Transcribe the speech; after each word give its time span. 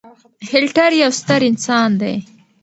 هېټلر 0.51 0.91
يو 1.01 1.11
ستر 1.19 1.39
انسان 1.51 1.89
دی. 2.01 2.15